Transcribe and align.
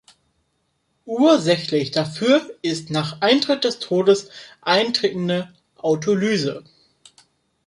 Ursächlich 1.05 1.91
dafür 1.91 2.55
ist 2.63 2.89
die 2.89 2.93
nach 2.93 3.21
Eintritt 3.21 3.65
des 3.65 3.77
Todes 3.77 4.31
eintretende 4.59 5.53
Autolyse. 5.75 6.63